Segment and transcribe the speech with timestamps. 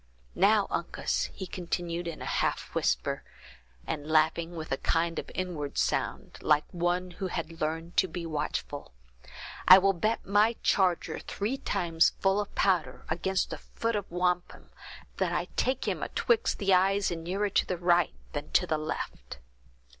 [0.33, 3.21] Now, Uncas," he continued, in a half whisper,
[3.85, 8.25] and laughing with a kind of inward sound, like one who had learned to be
[8.25, 8.93] watchful,
[9.67, 14.71] "I will bet my charger three times full of powder, against a foot of wampum,
[15.17, 18.79] that I take him atwixt the eyes, and nearer to the right than to the
[18.79, 19.37] left."